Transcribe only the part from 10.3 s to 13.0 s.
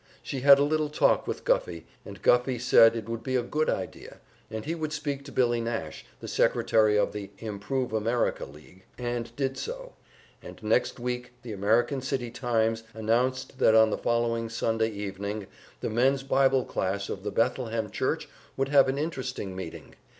and next week the American City "Times"